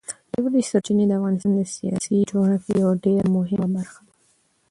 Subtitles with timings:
[0.39, 4.13] ژورې سرچینې د افغانستان د سیاسي جغرافیې یوه ډېره مهمه برخه ده.